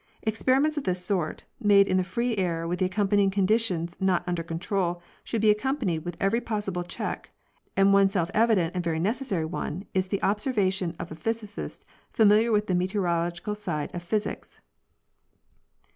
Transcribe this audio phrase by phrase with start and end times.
[0.23, 4.41] Experiments of this sort, made in the free air, with the accompanying conditions not under
[4.41, 7.29] control, should be accom panied with every possible check;
[7.77, 12.51] and one self evident and very necessary one is the observation of a physicist familiar
[12.51, 14.59] with the meteorologic side of physics.